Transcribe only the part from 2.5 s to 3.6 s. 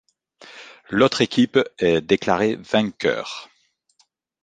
vainqueur.